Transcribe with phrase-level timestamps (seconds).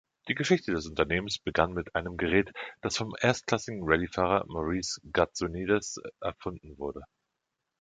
[0.27, 2.49] Die Geschichte des Unternehmens begann mit einem Gerät,
[2.81, 7.03] das vom erstklassigen Rallyefahrer Maurice Gatsonides erfunden wurde.